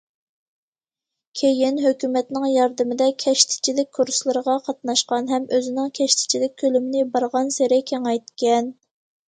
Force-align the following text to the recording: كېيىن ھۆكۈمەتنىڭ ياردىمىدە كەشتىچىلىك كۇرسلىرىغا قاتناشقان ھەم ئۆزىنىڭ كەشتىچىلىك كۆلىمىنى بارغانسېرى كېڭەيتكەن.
كېيىن 1.41 1.77
ھۆكۈمەتنىڭ 1.83 2.47
ياردىمىدە 2.53 3.09
كەشتىچىلىك 3.25 3.93
كۇرسلىرىغا 3.99 4.57
قاتناشقان 4.71 5.31
ھەم 5.35 5.47
ئۆزىنىڭ 5.59 5.95
كەشتىچىلىك 6.01 6.59
كۆلىمىنى 6.65 7.07
بارغانسېرى 7.15 7.83
كېڭەيتكەن. 7.95 8.77